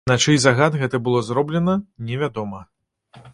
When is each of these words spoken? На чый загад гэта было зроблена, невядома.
На 0.09 0.15
чый 0.23 0.37
загад 0.45 0.77
гэта 0.83 0.99
было 1.07 1.21
зроблена, 1.27 1.75
невядома. 2.09 2.61